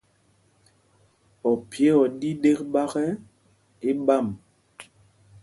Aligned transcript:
Ophyé 1.49 1.89
o 2.01 2.03
ɗí 2.19 2.29
ɗēk 2.41 2.59
ɓák 2.73 2.91
ɛ, 3.03 3.05
í 3.89 3.91
ɓǎm. 4.05 4.25